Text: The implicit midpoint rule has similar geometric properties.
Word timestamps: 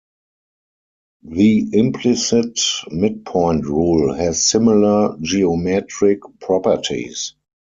The 1.25 1.77
implicit 1.77 2.59
midpoint 2.89 3.65
rule 3.67 4.15
has 4.15 4.43
similar 4.43 5.15
geometric 5.21 6.21
properties. 6.39 7.35